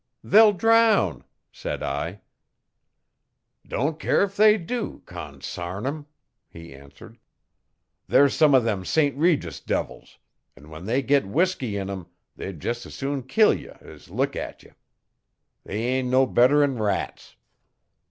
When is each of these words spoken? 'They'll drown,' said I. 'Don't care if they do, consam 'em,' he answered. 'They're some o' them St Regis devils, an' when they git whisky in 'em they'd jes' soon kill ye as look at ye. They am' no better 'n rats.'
'They'll 0.23 0.51
drown,' 0.53 1.23
said 1.51 1.83
I. 1.83 2.21
'Don't 3.67 3.99
care 3.99 4.23
if 4.23 4.35
they 4.35 4.57
do, 4.57 5.03
consam 5.05 5.85
'em,' 5.85 6.05
he 6.49 6.73
answered. 6.73 7.19
'They're 8.07 8.29
some 8.29 8.55
o' 8.55 8.59
them 8.59 8.83
St 8.83 9.15
Regis 9.15 9.59
devils, 9.59 10.17
an' 10.55 10.71
when 10.71 10.85
they 10.87 11.03
git 11.03 11.27
whisky 11.27 11.77
in 11.77 11.87
'em 11.91 12.07
they'd 12.35 12.63
jes' 12.63 12.91
soon 12.95 13.21
kill 13.21 13.53
ye 13.53 13.69
as 13.79 14.09
look 14.09 14.35
at 14.35 14.63
ye. 14.63 14.71
They 15.65 15.99
am' 15.99 16.09
no 16.09 16.25
better 16.25 16.63
'n 16.63 16.79
rats.' 16.79 17.35